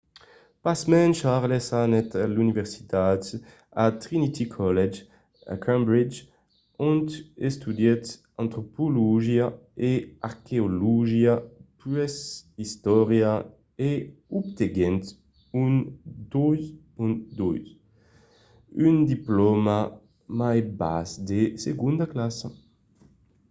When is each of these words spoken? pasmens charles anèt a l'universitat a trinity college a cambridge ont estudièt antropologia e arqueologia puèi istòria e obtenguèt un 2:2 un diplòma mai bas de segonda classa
pasmens 0.65 1.15
charles 1.19 1.63
anèt 1.83 2.09
a 2.23 2.25
l'universitat 2.33 3.23
a 3.83 3.85
trinity 4.03 4.45
college 4.57 4.97
a 5.53 5.55
cambridge 5.65 6.17
ont 6.89 7.07
estudièt 7.49 8.03
antropologia 8.43 9.45
e 9.89 9.91
arqueologia 10.29 11.33
puèi 11.79 12.19
istòria 12.65 13.31
e 13.89 13.91
obtenguèt 14.39 15.03
un 15.63 15.73
2:2 16.33 17.65
un 18.85 18.93
diplòma 19.13 19.79
mai 20.41 20.59
bas 20.81 21.09
de 21.29 21.41
segonda 21.65 22.05
classa 22.13 22.47